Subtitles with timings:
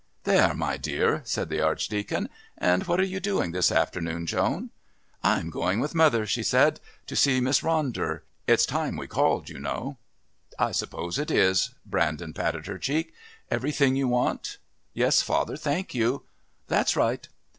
[0.23, 0.55] "There!
[0.55, 2.27] my dear!" said the Archdeacon.
[2.57, 4.71] "And what are you doing this afternoon, Joan?"
[5.23, 8.21] "I'm going with mother," she said, "to see Miss Ronder.
[8.47, 9.97] It's time we called, you know."
[10.57, 13.13] "I suppose it is." Brandon patted her cheek.
[13.51, 14.57] "Everything you want?"
[14.95, 16.23] "Yes, father, thank you."
[16.67, 17.27] "That's right."